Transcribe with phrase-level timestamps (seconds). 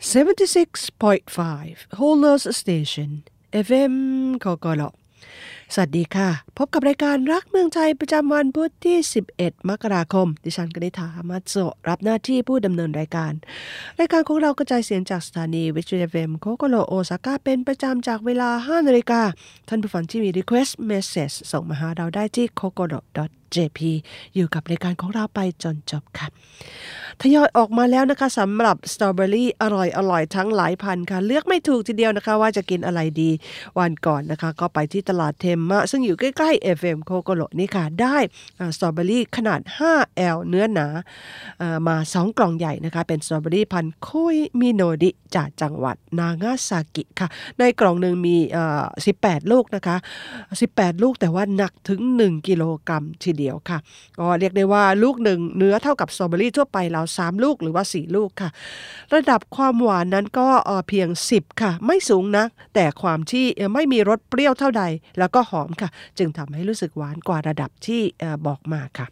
[0.00, 3.10] 76.5 Holders Station
[3.66, 3.94] FM
[4.44, 4.82] กกล
[5.74, 6.28] สวัสดีค่ะ
[6.58, 8.96] พบกับรายการรักเมืองไทยประจำวันพุธที่
[9.32, 11.54] 11 มกราคม ดิฉันกนิษฐามาโซ
[11.88, 13.32] รับหน้าที่ผู้ดำเนินรายการ
[14.00, 19.22] รายการของเรากระจายเสียงจากสถานีวิทยุเอมโคโกโลโอซาก้าเป็นประจำจากเวลา 5 นาฬิกา
[19.68, 23.00] ท่านผู้ฟังที่มี Request Message ส่งมาหาเราได้ที่ k o k o r o
[23.56, 23.78] JP
[24.34, 26.26] อยู่กับรายการของเราไปจนจบค่ะ
[27.22, 33.30] ทยอยออกมาแล้วนะคะสำหรับสตรอเบอรี่อร่อยอร่อยทั้งหลายพันธุ์ค่ะ เลือกไม่ถูกทีเดียวนะคะ ว่าจะกินอะไรดี
[33.78, 38.16] วันก่อนนะคะ ก็ไปที่ตลาดเทมมะซึ่งอยู่ใกล้ๆ FM COCOLO นี่ค่ะ ได้
[38.76, 40.86] สตรอเบอรี่ขนาด 5L เนื้อหนา
[41.88, 47.28] มา 2 กล่องใหญ่นะคะ เป็นสตรอเบอรี่พันธุ์ยูเมโนกะจากจังหวัดนางาซากิค่ะ
[47.58, 48.36] ในกล่องหนึ่งมี
[48.92, 49.96] 18 ลูกนะคะ
[50.50, 53.78] 18 ลูกแต่ว่าหนักถึง 1 กิโลกรัมทีเดียวค่ะ
[54.18, 58.50] ก็เรียกได้ว่าลูกหนึ่งเนื้อเท่ากับสตรอเบอรี่ทั่วไปเรา3ลูกหรือว่า 4 ลูกค่ะ
[59.14, 60.48] ระดับความหวานนั้นก็
[60.88, 64.84] เพียง 10 ค่ะ ไม่สูงนะแต่ความที่ไม่มีรสเปรี้ยวเท่าใด
[65.18, 68.02] แล้วก็หอมค่ะ จึงทำให้รู้สึกหวานกว่าระดับที่
[68.46, 69.08] บอกมาค่ะ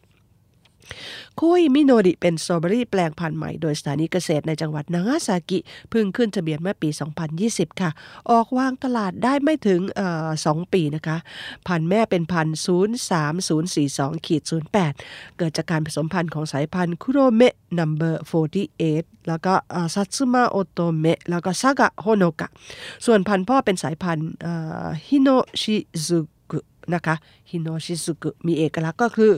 [1.41, 5.59] คุยมิโนริเป็นสตรอเบอรี่แปลงพันธุ์ใหม่โดยสถานีเกษตรในจังหวัดนางาซากิ
[5.91, 6.89] เพิ่งขึ้นทะเบียนเมื่อปี
[7.35, 7.91] 2020 ค่ะ
[8.31, 9.81] ออกวางตลาดได้ไม่ถึง
[10.47, 11.17] สองปีนะคะ
[11.67, 12.57] พันธุ์แม่เป็นพันธุ์
[13.57, 14.43] 03042ขีด
[14.91, 18.25] 08 เกิดจากการผสมพันธุ์ของสายพันธุ์คุโรเมะ number
[18.75, 19.55] 48 แล้วก็
[19.95, 22.49] ซัตสึมาโอโตเมะแล้วก็ซากะโฮโนกะ
[23.07, 24.29] ส่วนพันธุ์พ่อเป็นสายพันธุ์
[25.07, 25.29] ฮิโน
[25.61, 25.77] ชิ
[26.07, 26.19] ซุ
[26.51, 26.59] กุ
[26.95, 27.17] นะคะ
[27.51, 29.33] ฮิโนชิซุกุมีเอกลักษณ์ก็คือ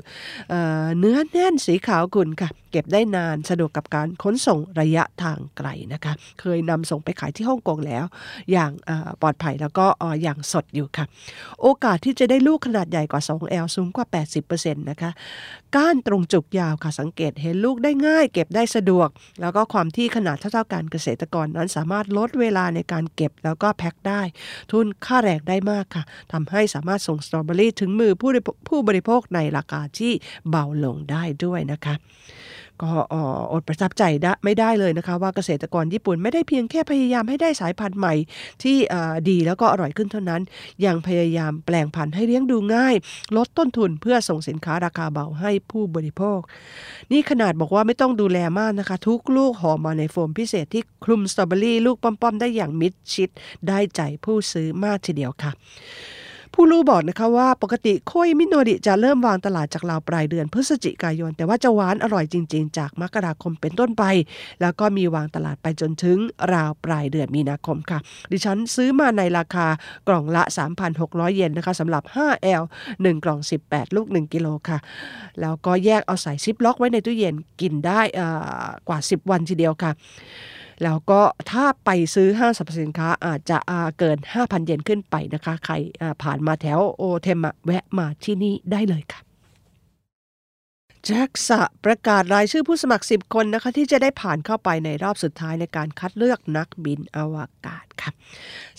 [0.50, 0.54] เอ
[0.98, 8.04] เนื้อแน่นสีขาวขุ่นค่ะ เก็บได้นานสะดวกกับการขนส่งระยะทางไกลนะคะ เคยนำส่งไปขายที่ฮ่องกงแล้ว
[8.52, 8.70] อย่าง
[9.22, 9.86] ปลอดภัยแล้วก็
[10.22, 11.06] อย่างสดอยู่ค่ะ
[11.62, 14.06] โอกาสที่จะได้ลูกขนาดใหญ่กว่า 2L สูงกว่า
[14.44, 15.10] 80%นะคะ
[15.76, 19.08] ก้านตรงจุกยาวค่ะสังเกตเห็นลูกได้ง่าย เก็บได้สะดวก
[19.40, 24.20] แล้วก็ความที่ขนาดเท่าๆกันเกษตรกรนั้นสามารถลดเวลาในการเก็บแล้วก็แพ็คได้
[24.70, 28.30] ทุนค่าแรงได้มากค่ะทำให้สามารถส่งสตรอเบอรี่ถึงมือผู้
[28.68, 30.12] ผู้บริโภคในราคาที่
[30.50, 31.94] เบาลงได้ด้วยนะคะ
[32.84, 32.92] ก็
[33.52, 34.02] อดประทับใจ
[34.44, 38.14] ไม่ได้เลยนะคะ ว่าเกษตรกรญี่ปุ่นไม่ได้เพียงแค่พยายามให้ได้สายพันธุ์ใหม่
[38.62, 38.76] ที่
[39.28, 40.42] ดีแล้วก็อร่อยขึ้นเท่านั้น
[40.84, 42.94] ยังพยายามแปลงพันธุ์ให้เลี้ยงดูง่าย
[43.36, 46.40] ลดต้นทุนเพื่อส่งสินค้าราคาเบาให้ผู้บริโภค
[47.12, 53.28] นี่ขนาดบอกว่าไม่ต้องดูแลมากนะคะ ทุกลูกห่อมาในโฟมพิเศษที่คลุมสตรอเบอรี่ลูกป้อมๆได้อย่างมิดชิด
[53.68, 55.52] ได้ใจผู้ซื้อมากทีเดียวค่ะ
[56.60, 64.04] ผู้รู้บอกนะคะว่าปกติโคยมิโนริจะเริ่มวางตลาดจากราวปลายเดือนพฤศจิกายน แต่ว่าจะหวานอร่อยจริง ๆ จากมกราคมเป็นต้นไป
[64.60, 66.18] แล้วก็มีวางตลาดไปจนถึง
[66.52, 67.98] ราวปลายเดือนมีนาคมค่ะ
[68.30, 69.66] ดิฉันซื้อมาในราคา
[70.08, 70.42] กล่องละ
[70.90, 74.78] 3,600 เยนนะคะสำหรับ 5L 1 กล่อง 18 ลูก 1 กิโลค่ะ
[75.40, 78.00] แล้วก็แยกเอาใส่ซิปล็อกไว้ในตู้เย็นกินได้
[78.88, 79.92] กว่า 10 วันทีเดียวค่ะ
[80.84, 83.58] แล้วก็ถ้าไปซื้อห้างสรรพสินค้าอาจจะ
[83.98, 85.74] เกิน 5,000 เยนขึ้นไปนะคะ ใคร
[86.22, 89.27] ผ่านมาแถวโอเทมะแวะมาที่นี่ได้เลยค่ะ
[91.06, 97.36] แจ็คสะประกาศรายชื่อผู้สมัคร 10 คนนะคะที่จะได้ผ่านเข้าไปในรอบสุดท้ายในการคัดเลือกนักบินอว
[97.66, 98.10] กาศค่ะ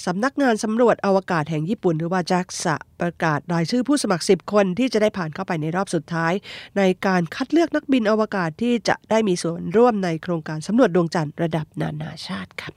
[0.06, 6.34] สำนักงานสำรวจอวกาศแห่งญี่ปุ่น หรือว่าแจ็คสะประกาศรายชื่อผู้สมัคร 10 คนที่จะได้ผ่านเข้าไปในรอบสุดท้าย
[6.78, 12.69] ในการคัดเลือกนักบินอวกาศที่จะได้มีส่วนร่วมในโครงการสำรวจดวงจันทร์ระดับนานาชาติค่ะ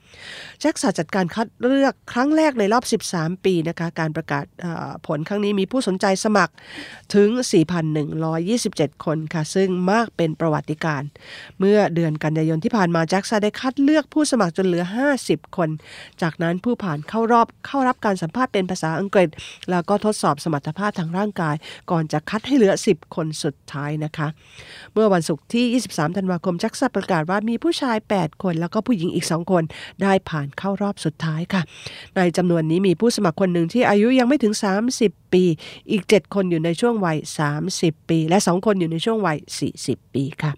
[0.59, 4.45] แจ็คสัจัดการคัดเลือกครั้งแรกในรอบ 13 ปีนะคะการประกาศ
[5.07, 6.53] ผลครั้งนี้มีผู้สนใจสมัคร
[7.15, 7.29] ถึง
[8.17, 11.01] 4,127 คนค่ะ ซึ่งมากเป็นประวัติการ
[11.59, 14.85] เมื่อเดือนกันยายนที่ผ่านมาแจ็คสันได้คัดเลือกผู้สมัครจนเหลือ
[15.19, 15.69] 50 คน
[16.21, 19.29] จากนั้นผู้ผ่านเข้ารอบเข้ารับการสัมภาษณ์เป็นภาษาอังกฤษ
[19.71, 21.55] แล้วก็ทดสอบสมรรถภาพทางร่างกาย
[21.91, 24.27] ก่อนจะคัดให้เหลือ 10 คนสุดท้ายนะคะ
[24.93, 29.63] เมื่อวันศุกร์ที่ 23 ธันวาคมแจ็คสันประกาศว่ามีผู้ชาย 8 คน แล้วก็ผู้หญิงอีก 2 คน
[30.01, 31.61] ได้ผ่านเข้ารอบสุดท้ายค่ะ
[32.17, 34.53] ในจำนวนนี้มีผู้สมัครคนหนึ่งที่อายุยังไม่ถึง
[34.91, 35.43] 30 ปี
[35.91, 37.17] อีก 7 คนอยู่ในช่วงวัย
[37.63, 39.37] 30 ปี และ 2 คนอยู่ในช่วงวัย
[39.75, 40.51] 40 ปีค่ะ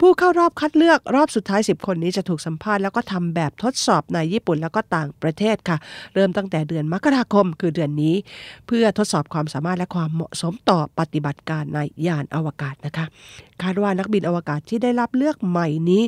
[0.00, 5.76] ผู้เข้ารอบคัดเลือกรอบสุดท้าย 10 คนนี้จะถูกสัมภาษณ์แล้วก็ทำแบบทดสอบในญี่ปุ่นแล้วก็ต่างประเทศค่ะ
[6.14, 8.14] เริ่มตั้งแต่เดือนมกราคมคือเดือนนี้
[8.66, 13.06] เพื่อทดสอบความสามารถและความเหมาะสมต่อปฏิบัติการในยานอวกาศนะคะ
[13.62, 16.02] คาดว่านักบินอวกาศที่ได้รับเลือกใหม่นี้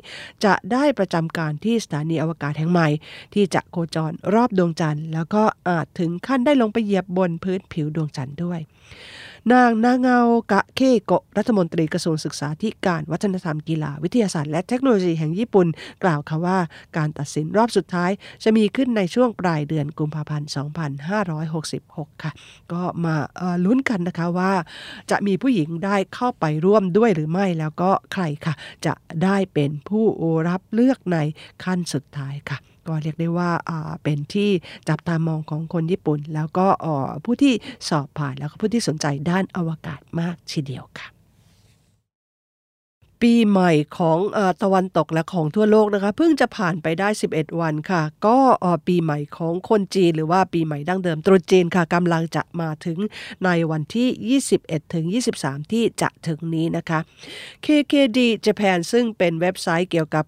[0.44, 2.88] จะได้ประจำการที่สถานีอวกาศแห่งใหม่
[3.34, 8.60] ที่จะโคจรรอบดวงจันทร์ แล้วก็อาจถึงขั้นได้ลงไปเหยียบบนพื้นผิวดวงจันทร์ด้วย
[9.52, 10.18] นางนาเงา
[10.52, 15.66] กะเคโกะรัฐมนตรีกระทรวงศึกษาธิการวัฒนธรรมกีฬาวิทยาศาสตร์และเทคโนโลยีแห่งญี่ปุ่น
[16.02, 16.58] กล่าวค่ะว่า
[16.96, 18.10] การตัดสินรอบสุดท้าย
[18.44, 20.48] จะมีขึ้นในช่วงปลายเดือนกุมภาพันธ์
[21.36, 22.32] 2566 ค่ะ
[22.72, 23.14] ก็มา
[23.64, 24.52] ลุ้นกันนะคะว่า
[25.10, 28.54] จะมีผู้หญิงได้เข้าไปร่วมด้วยหรือไม่แล้วก็ใครค่ะ
[28.86, 28.94] จะ
[29.24, 30.04] ได้เป็นผู้
[30.48, 31.18] รับเลือกใน
[31.64, 32.58] ขั้นสุดท้ายค่ะ
[32.88, 33.50] ก็เรียกได้ว่า
[34.02, 34.50] เป็นที่
[34.88, 36.66] จับตามองของคนญี่ปุ่น แล้วก็
[37.24, 37.54] ผู้ที่
[37.88, 41.08] สอบผ่านแล้วก็ผู้ที่สนใจด้านอวกาศมากทีเดียวค่ะ
[43.22, 44.18] ปีใหม่ของ
[44.62, 48.38] ตะวันตกและของทั่วโลกนะคะเพิ่งจะผ่านไปได้ 11 วันค่ะ ก็
[48.86, 52.98] ปีใหม่ของคนจีน หรือว่าปีใหม่ดั้งเดิมตรุษจีนค่ะกำลังจะมาถึง
[53.44, 55.04] ในวันที่ 21 ถึง
[55.38, 57.00] 23 ที่จะถึงนี้นะคะ
[57.64, 60.24] KKD Japan ซึ่งเป็นเว็บไซต์เกี่ยวกับ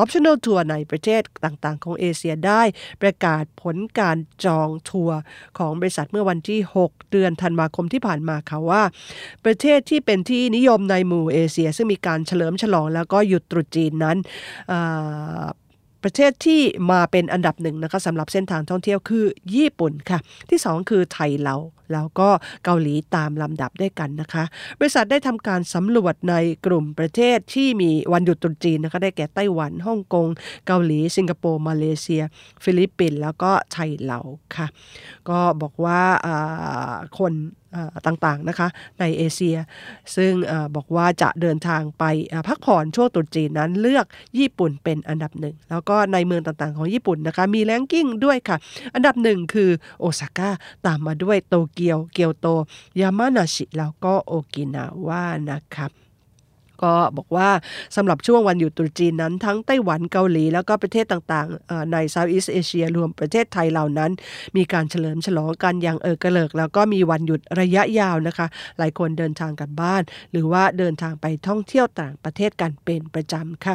[0.00, 2.62] optional tour ในประเทศต่างๆ ของเอเชียได้
[3.02, 5.18] ประกาศผลการจองทัวร์
[5.58, 8.82] ของบริษัทเมื่อวันที่ 6 เดือนธันวาคมที่ผ่านมาค่ะว่า
[9.44, 14.16] ประเทศที่เป็นที่นิยมในหมู่เอเชีย ซึ่งมีการเฉลิมฉลองแล้วก็หยุดตรุษจีนนั้น
[16.06, 20.18] ประเทศที่มาเป็นอันดับหนึ่งนะคะสำหรับเส้นทางท่องเที่ยวคือญี่ปุ่นค่ะ
[20.50, 21.56] ที่ 2 คือไทยเรา
[21.92, 22.28] แล้วก็
[22.64, 24.44] เกาหลีตามลำดับด้วยกันนะคะ
[24.78, 26.34] บริษัทได้ทำการสำรวจใน
[26.66, 30.28] กลุ่มประเทศที่มีวันหยุดตรุษจีนนะคะได้แก่ไต้หวันฮ่องกง
[30.66, 32.22] เกาหลี สิงคโปร์ มาเลเซีย
[32.64, 34.20] ฟิลิปปินส์แล้วก็ไทยเรา
[34.56, 34.66] ค่ะ
[35.28, 36.00] ก็บอกว่า
[37.18, 37.32] คน
[38.06, 38.68] ต่างๆนะคะ
[39.00, 39.56] ในเอเชีย
[40.16, 40.32] ซึ่ง
[40.76, 42.04] บอกว่าจะเดินทางไป
[42.48, 44.06] พักผ่อนช่วงตรุษจีนนั้นเลือก
[44.38, 48.56] ญี่ปุ่นเป็นอันดับหนึ่ง แล้วก็ในเมืองต่างๆของญี่ปุ่นนะคะมี ranking ด้วยค่ะ
[48.94, 50.50] อันดับหนึ่งคือโอซาก้า
[50.86, 52.46] ตามมาด้วยโตเกียว เกียวโต
[53.00, 56.03] ยามานาชิ แล้วก็โอกินาว่านะครับ
[56.82, 57.48] ก็บอกว่า
[57.96, 64.10] สำหรับช่วงวันหยุดตรุษจีนนั้นทั้งไต้หวันเกาหลี แล้วก็ประเทศต่างๆ ในเซาท์อีสเอเชียรวมประเทศไทยเหล่านั้น
[64.56, 68.46] มีการเฉลิมฉลองกันอย่างเออกระเลิก แล้วก็มีวันหยุดระยะยาวนะคะ
[68.78, 73.74] หลายคนเดินทางกันบ้าน หรือว่าเดินทางไปท่องเที่ยวต่างประเทศกันเป็นประจำค่ะ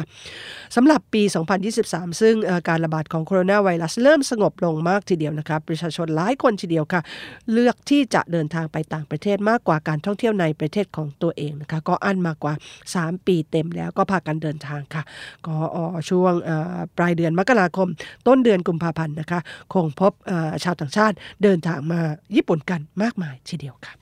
[0.76, 1.22] สำหรับปี
[1.72, 2.34] 2023 ซึ่ง
[2.68, 7.00] การระบาดของโคโรนาไวรัสเริ่มสงบลงมากทีเดียวนะคะประชาชนหลายคนทีเดียวค่ะ
[7.52, 12.54] เลือกที่จะเดินทางไปต่างประเทศมากกว่าการท่องเที่ยวในประเทศของตัวเองนะคะก็อันมากกว่า
[12.94, 15.02] 3 ปีเต็มแล้วก็พากันเดินทางค่ะ
[15.46, 15.56] ก็
[16.10, 16.32] ช่วง
[16.96, 17.88] ปลายเดือนมกราคม
[18.26, 19.40] ต้นเดือนกุมภาพันธ์นะคะ
[19.74, 20.12] คงพบ
[20.64, 22.00] ชาวต่างชาติเดินทางมา
[22.36, 23.94] ญี่ปุ่นกันมากมายทีเดียวค่ะ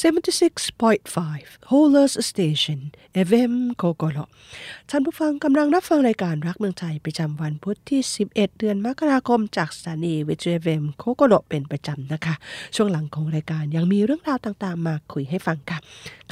[0.00, 2.80] 76.5 Holers Station
[3.28, 4.18] FM โคโกโล
[4.90, 8.00] ท่านผู้ฟังกำลังรับฟังรายการรักเมืองไทยประจำวันพุธที่
[8.30, 12.34] 11 เดือนมกราคมจากสถานีวิทยุ FM โคโกโลเป็นประจำนะคะ
[12.74, 15.78] ช่วงหลังของรายการยังมีเรื่องราวต่างๆ มาคุยให้ฟังค่ะ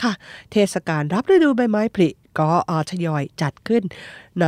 [0.02, 0.12] ค่ะ
[0.50, 2.48] เทศกาลรับฤดูใบไม้ผลิก็
[2.90, 3.82] ทยอยจัดขึ้น
[4.40, 4.46] ใน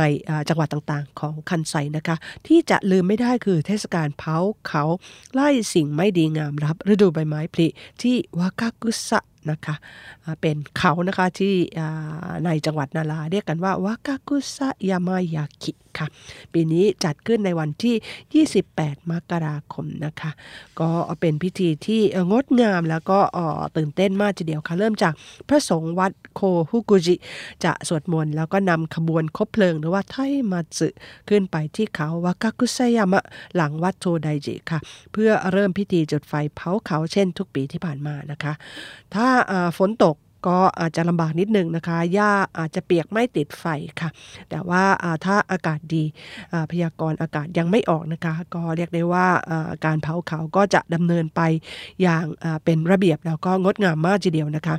[0.49, 2.15] จังหวัดต่างๆ ของคันไซนะคะ
[2.47, 4.37] ที่จะลืมไม่ได้คือเทศกาลเผา
[4.67, 4.83] เขา
[5.33, 7.67] ไล่สิ่งไม่ดีงามรับฤดูใบไม้ผลิ
[8.01, 9.19] ที่วากากุสะ
[9.51, 9.75] นะคะ
[10.41, 11.53] เป็นเขานะคะที่
[12.45, 16.07] ในจังหวัดนาราเรียกกันว่าวากากุสะยามายากิค่ะ
[16.53, 18.45] ปีนี้จัดขึ้นในวันที่
[18.75, 20.31] 28 มกราคมนะคะ
[20.79, 22.01] ก็เป็นพิธีที่
[22.31, 23.19] งดงามแล้วก็
[23.77, 25.13] ตื่นเต้นมากทีเดียวค่ะเริ่มจาก
[25.47, 27.15] พระสงฆ์วัดโคฮุกุจิ
[27.63, 30.15] จะสวดมนต์แล้วก็นำขบวนคบเพลิงหรือว่าไท
[30.51, 30.87] มาสึ
[31.29, 33.23] ขึ้นไปที่เขาวากากุสยามะ
[33.55, 34.79] หลังวัดโทไดจิค่ะ
[35.13, 38.53] เพื่อเริ่มพิธีจุดไฟเผาเขาเช่นทุกปีที่ผ่านมานะคะ
[39.15, 39.27] ถ้า
[39.77, 40.15] ฝนตก
[40.47, 43.65] ก็อาจจะลำบากนิดนึงนะคะหญ้าอาจจะเปียกไม่ติดไฟ
[44.01, 44.09] ค่ะ
[44.49, 44.83] แต่ว่า
[45.25, 46.03] ถ้าอากาศดี
[46.71, 49.27] พยากรณ์อากาศยังไม่ออกนะคะ ก็เรียกได้ว่า
[49.85, 51.41] การเผาเขาก็จะดำเนินไป
[52.01, 52.25] อย่าง
[52.65, 54.75] เป็นระเบียบแล้วก็งดงามมากทีเดียวนะคะ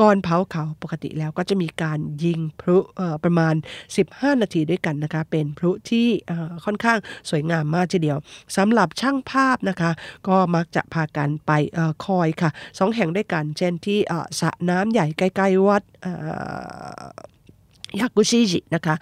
[0.00, 2.78] ก่อนเผาเขาปกติแล้วก็จะมีการยิงพลุ
[3.24, 3.54] ประมาณ
[3.98, 6.06] 15 นาทีด้วยกันนะคะ เป็นพลุที่
[6.64, 6.98] ค่อนข้าง
[7.30, 8.18] สวยงามมากทีเดียว
[8.56, 9.90] สำหรับช่างภาพนะคะ
[10.28, 11.50] ก็มักจะพากันไป
[12.04, 13.98] คอยค่ะสองแห่งด้วยกัน เช่นที่
[14.40, 15.82] สระน้ำใหญ่ใกล้ๆวัด
[18.00, 18.94] ยากุชิจินะคะ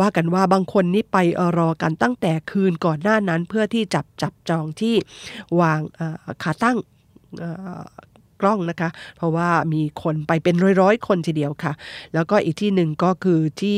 [0.00, 1.18] ว่ากันว่าบางคนนี่ไป
[1.58, 4.94] รอกันตั้งแต่คืนก่อนหน้านั้นเพื่อที่จับจับจองที่
[5.60, 5.80] วาง
[6.42, 6.76] ขาตั้ง
[8.40, 11.72] กล้องนะคะ เพราะว่ามีคนไปเป็นร้อยๆ คนทีเดียวค่ะ
[12.14, 13.76] แล้วก็อีกที่หนึ่งก็คือที่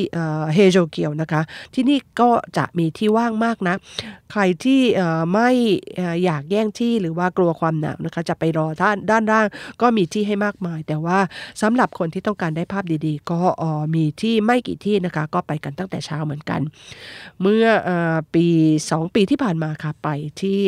[0.54, 1.42] เฮโจเกียวนะคะ
[1.74, 3.74] ที่นี่ก็จะมีที่ว่างมากนะ
[4.32, 4.80] ใครที่
[5.32, 5.50] ไม่
[6.24, 9.46] อยากแย่งที่หรือว่ากลัวความหนาวนะคะ จะไปรอด้านด้านล่าง
[9.80, 11.18] ก็มีที่ให้มากมาย แต่ว่า
[11.62, 13.40] สำหรับคนที่ต้องการได้ภาพดีๆ ก็
[13.94, 16.60] มีที่ไม่กี่ที่นะคะ ก็ไปกันตั้งแต่เช้าเหมือนกัน
[17.42, 17.66] เมื่อ
[18.34, 18.46] ปี
[18.84, 20.08] 2 ปีที่ผ่านมาค่ะไป
[20.40, 20.58] ที่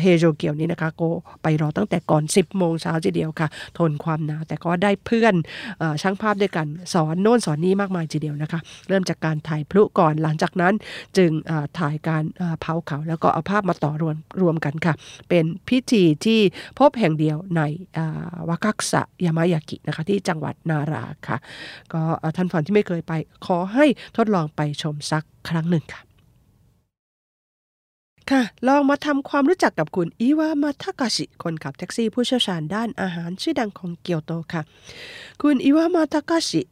[0.00, 1.08] เฮโจเกียวนี้นะคะก็
[1.42, 5.34] ไปรอตั้งแต่ก่อน 10โมงช้าทีเดียวค่ะ ทนความหนาวแต่ก็ได้เพื่อน
[5.80, 10.74] อช่างภาพด้วยกันสอนโน่นสอนนี้มากมายทีเดียวนะคะ เริ่มจากการถ่ายพลุก่อนหลังจากนั้น
[11.16, 11.30] จึง
[11.78, 12.24] ถ่ายการ
[12.60, 14.94] เผาเขา แล้วก็เอาภาพมาต่อรวมรวมกันค่ะ
[15.28, 16.40] เป็นพิธีที่
[16.78, 17.62] พบแห่งเดียวใน
[18.48, 21.36] วากักสะยามายากินะคะที่จังหวัดนาราค่ะ
[21.92, 22.02] ก็
[22.36, 23.12] ท่านฝันที่ไม่เคยไป
[23.46, 26.02] ขอให้ทดลองไปชมสักครั้งหนึ่งค่ะ
[28.30, 34.62] ค่ะ ลองมาทำความรู้จักกับคุณอิวามาทากาชิ คนขับแท็กซี่ผู้เชี่ยวชาญด้านอาหารชื่อดังของเกียวโตค่ะ
[35.42, 36.62] คุณอิวามาทากาชิ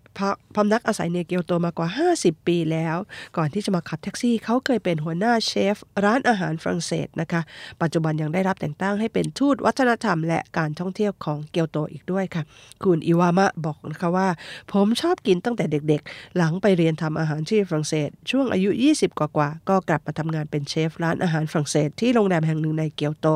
[0.54, 2.96] พำนักอาศัยในเกียวโตมากว่า 50 ปีแล้ว
[3.36, 7.40] ก่อนที่จะมาขับแท็กซี่เขาเคยเป็นหัวหน้าเชฟ ร้านอาหารฝรั่งเศสนะคะ
[7.82, 12.42] ปัจจุบันยังได้รับแต่งตั้งให้เป็นทูตวัฒนธรรม และการท่องเที่ยวของเกียวโตอีกด้วยค่ะ
[12.84, 14.28] คุณอิวามะบอกนะคะว่า
[14.72, 23.26] ผมชอบกินตั้งแต่เด็กๆ หลังไปเรียนทำอาหารที่ฝรั่งเศส ช่วงอายุ 20 กว่าๆก็กลับมาทำงานเป็นเชฟร้านอาหารฝรั่งเศสที่โรงแรมแห่งหนึ่งในเกียวโต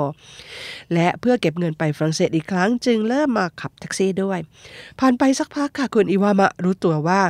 [0.94, 4.38] และเพื่อเก็บเงินไปฝรั่งเศสอีกครั้ง จึงเริ่มมาขับแท็กซี่ด้วย
[5.00, 7.20] ผ่านไปสักพักค่ะคุณอิวามะรู้ตัวว่า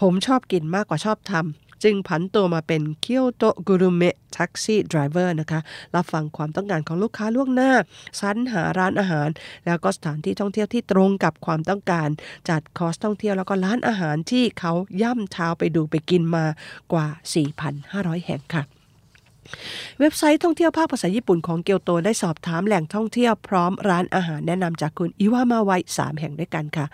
[0.00, 1.44] ผมชอบกินมากกว่าชอบทำ
[1.84, 5.60] จึงผันตัวมาเป็นเคียวโตกุรุเมะ taxi driver นะคะ
[5.94, 7.72] รับฟังความต้องการของลูกค้าล่วงหน้า
[8.20, 9.28] สรรหาร้านอาหาร
[9.66, 12.08] แล้วก็สถานที่ท่องเที่ยวที่ตรงกับความต้องการ
[12.48, 16.46] จัดคอร์สท่องเที่ยวแล้วก็ร้านอาหารที่เขาย่ำเท้าไปดูไปกินมา
[16.92, 17.06] กว่า
[17.66, 18.62] 4,500 แห่งค่ะ
[20.00, 26.86] เว็บไซต์ท่องเที่ยวภาคภาษาญี่ปุ่นของเกียวโตได้สอบถามแหล่งท่องเที่ยวพร้อมร้านอาหารแนะนำจากคุณอิวามาไว3แห่งด้วยกันค่ะ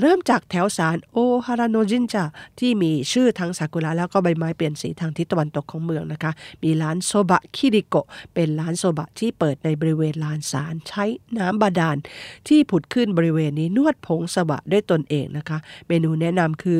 [0.00, 2.24] เริ่มจากแถวสารโอฮาราโนจินจา
[2.60, 11.04] ที่มีชื่อทั้งซากุระแล้วก็ใบไม้เปลี่ยนสีทางทิศตะวันตกของเมืองนะคะ มีร้านโซบะคิริโกะเป็นร้านโซบะที่เปิดในบริเวณลานสารใช้
[11.38, 11.96] น้ำบาดาล
[12.48, 16.78] ที่ผุดขึ้นบริเวณนี้นวดผงโซบะด้วยตนเองนะคะ เมนูแนะนำคือ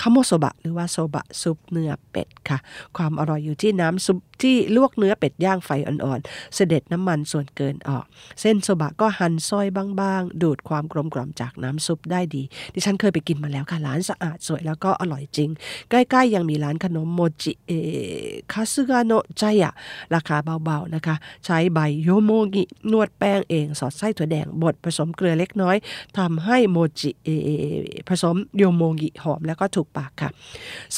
[0.00, 2.58] คาโมโซบะหรือว่าโซบะซุปเนื้อเป็ดค่ะ
[2.96, 8.04] ความอร่อยอยู่ที่น้ำซุปที่ลวกเนื้อเป็ดย่างไฟอ่อนๆ เสด็จน้ำมันส่วนเกินออก
[8.40, 12.42] เส้นโซบะก็หั่นซอยบางๆ ดูดความกลมกล่อมจากน้ำซุปได้ดี
[12.74, 15.50] ดิฉันเคยไปกินมาแล้วค่ะ ร้านสะอาดสวยแล้วก็อร่อยจริง
[15.90, 17.72] ใกล้ๆ ยังมีร้านขนมโมจิเอ
[18.52, 19.72] คาซึกาโนใจอะ
[20.14, 25.76] ราคาเบาๆนะคะ ใช้ใบโยโมกินวดแป้งเอง สอดไส้ถั่วแดงบดผสมเกลือเล็กน้อย
[26.18, 27.28] ทำให้โมจิเอ
[28.08, 30.30] ผสมโยโมกิหอมแล้วก็ถูกปากค่ะ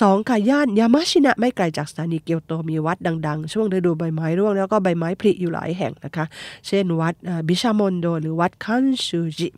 [0.00, 6.24] สองค่ะ ย่านยามาชินะไม่ไกลจากสถานีเกียวโตมีวัดดัง ๆ ช่วงฤดูใบไม้ร่วงแล้วก็ใบไม้ผลิอยู่หลายแห่งนะคะ
[6.66, 7.14] เช่นวัด
[7.48, 9.48] บิชามอนโดหรือวัดคันชูจิ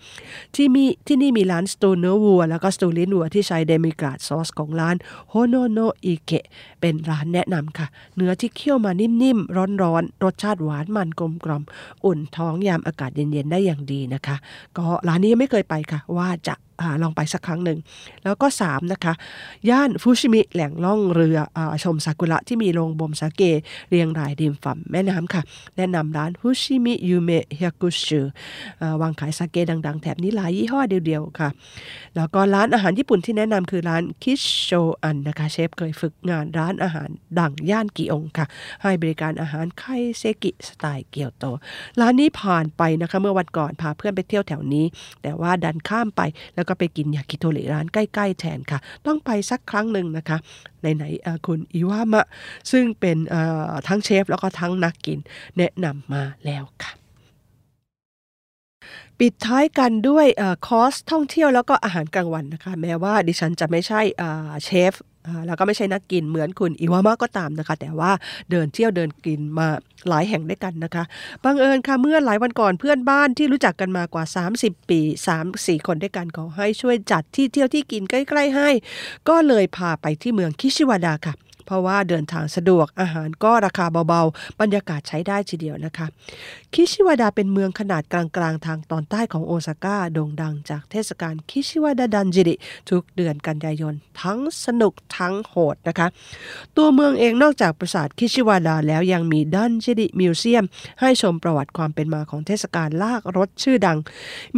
[0.55, 4.97] ที่มีที่นี่มีร้านสตูเนื้อวัว แล้วก็สตูลิ้นวัวที่ใช้ demi-glace ซอสของร้าน
[5.31, 6.45] โฮโนโนอิเกะ
[6.81, 11.63] เป็นร้านแนะนำค่ะ เนื้อที่เคี่ยวมานิ่มๆ ร้อนๆ รสชาติหวานมันกลมกล่อม
[12.05, 14.37] อุ่นท้องยามอากาศเย็นๆ ได้อย่างดีนะคะ
[14.77, 16.55] ก็ร้านนี้ไม่เคยไปค่ะ ว่าจะ
[17.03, 17.79] ลองไปสักครั้งหนึ่ง
[18.25, 19.15] แล้วก็ 3 นะคะ
[19.71, 23.43] ย่านฟูชิมิแหล่งล่องเรือชมซากุระที่มีโรงบ่มสาเก
[23.91, 25.43] เรียงรายริมฝั่งแม่น้ำค่ะ
[25.77, 28.21] แนะนำร้านฟูชิมิยูเมะฮยากุชิ
[29.01, 31.49] วางขายสาเกดังๆ แถบนี้หลายยี่ห้อทีเดียวค่ะ
[32.17, 34.71] แล้วก็ร้านอาหารญี่ปุ่นที่แนะนำคือร้านคิชโช
[35.03, 37.09] อันนะคะเชฟเคยฝึกงานร้านอาหาร
[37.39, 38.47] ดังย่านกิองค่ะ
[38.83, 39.85] ให้บริการอาหารไค
[40.19, 41.45] เซกิสไตล์เกียวโต
[42.01, 44.87] ร้านนี้ผ่านไปนะคะเมื่อวันก่อนพาเพื่อนไปเที่ยวแถวนี้
[45.23, 46.21] แต่ว่าดันข้ามไป
[46.55, 50.39] แล้วก็ก็ไปกินยากิโทริร้านใกล้ ๆ แทนค่ะ ต้องไปสักครั้งหนึ่งนะคะ
[50.81, 52.27] ไหนๆคุณอิวามะ
[52.71, 53.17] ซึ่งเป็น
[53.89, 55.19] ทั้งเชฟแล้วก็ทั้งนักกิน
[55.59, 56.93] แนะนำมาแล้วค่ะ
[59.19, 60.27] ปิดท้ายกันด้วย
[60.67, 64.01] คอร์สท่องเที่ยวแล้วก็อาหารกลางวันนะคะ แม้ว่าดิฉันจะไม่ใช่
[64.65, 64.93] เชฟ
[65.47, 68.11] แล้วก็ไม่ใช่นักกินเหมือนคุณอิวามะก็ตามนะคะ แต่ว่า
[68.51, 69.69] เดินเที่ยวเดินกินมา
[70.09, 71.05] หลายแห่งด้วยกันนะคะ
[71.45, 74.25] บังเอิญค่ะเมื่อหลายวันก่อนเพื่อนบ้านที่รู้จักกันมากว่า
[74.59, 75.01] 30 ปี
[75.43, 78.71] 3-4 คนด้วยกันขอให้ช่วยจัดที่เที่ยวที่กินใกล้ ๆ ให้
[79.29, 81.35] ก็เลยพาไปที่เมืองคิชิวาดาค่ะ
[81.67, 86.07] เพราะว่าเดินทางสะดวกอาหารก็ราคาเบาๆ บรรยากาศใช้ได้ทีเดียวนะคะ
[86.75, 92.55] คิชิวาดาเป็นเมืองขนาดกลางๆ ทางตอนใต้ของโอซาก้าโด่งดังจากเทศกาลคิชิวาดาดันจิริ
[92.91, 96.09] ทุกเดือนกันยายน ทั้งสนุกทั้งโหดนะคะ
[96.77, 100.65] ตัวเมืองเองนอกจากปราสาทคิชิวาดาแล้วยังมีดันจิริมิวเซียม
[101.01, 103.99] ให้ชมประวัติความเป็นมาของเทศกาลลากรถชื่อดัง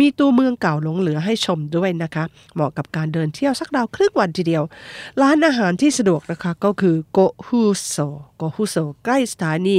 [0.01, 2.25] มีตัวเมืองเก่าหลงเหลือให้ชมด้วยนะคะ
[2.55, 4.63] เหมาะกับการเดินเที่ยวสักราวครึ่งวันทีเดียว
[5.23, 7.97] ร้านอาหารที่สะดวกนะคะก็คือโกฮุโซ
[8.37, 9.79] โกฮุโซใกล้สถานี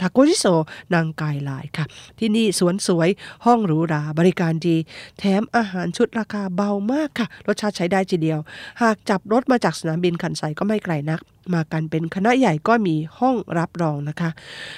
[0.00, 0.46] ทาโกจิโซ
[0.94, 1.84] นันไกายลายค่ะ
[2.18, 3.08] ที่นี่สวนสวย
[3.46, 4.76] ห้องหรูหราบริการดี
[5.18, 8.40] แถมอาหารชุดราคาเบามากค่ะ รสชาติใช้ได้ทีเดียว
[8.82, 11.20] หากจับรถมาจากสนามบินคันไซก็ไม่ไกลนัก
[11.54, 14.30] มากันเป็นคณะใหญ่ก็มีห้องรับรองนะคะ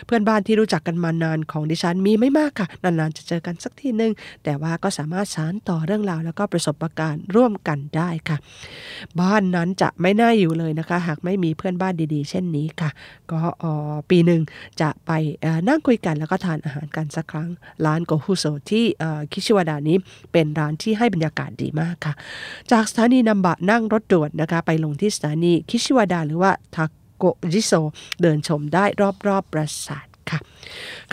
[0.07, 4.13] เพื่อนบ้านที่รู้จักกันมานานของดิฉันมีไม่มากค่ะ นานๆจะเจอกันสักทีหนึ่ง
[4.45, 8.37] แต่ว่าก็สามารถสานต่อเรื่องราวแล้วก็ประสบการณ์ร่วมกันได้ค่ะ
[9.21, 12.91] บ้านนั้นจะไม่น่าอยู่เลยนะคะ หากไม่มีเพื่อนบ้านดีๆ เช่นนี้ค่ะ
[13.33, 13.41] ก็
[14.11, 14.43] ปีหนึ่ง
[14.81, 15.11] จะไป
[15.69, 17.49] นั่งคุยกันแล้วก็ทานอาหารกันสักครั้ง
[17.87, 18.85] ร้านโกฮุโซที่
[19.33, 19.97] คิชิวดานี้
[20.33, 22.15] เป็นร้านที่ให้บรรยากาศดีมากค่ะ
[22.73, 26.85] จากสถานีนัมบะนั่งรถด่วนนะคะ ไปลงที่สถานีคิชิวดาหรือว่าทา
[27.17, 27.73] โกจิโซ
[28.23, 28.85] เดินชมได้
[29.29, 30.39] รอบๆปราสาทค่ะ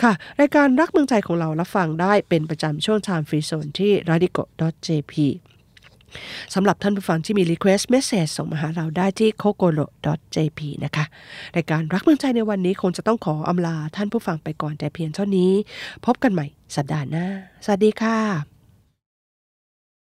[0.02, 5.14] ค่ะ รายการรักเมืองใจของเรารับฟังได้เป็นประจำช่วง Time Free Zone ที่ radico.jp
[6.54, 11.04] สำหรับท่านผู้ฟังที่มี request message ส่งมาหาเราได้ที่ kokoro.jp นะคะ
[11.56, 15.52] รายการรักเมืองใจในวันนี้คงจะต้องขออำลาท่านผู้ฟังไปก่อนแต่เพียงเท่านี้
[16.06, 17.26] พบกันใหม่สัปดาห์หน้า
[17.64, 18.57] สวัสดีค่ะ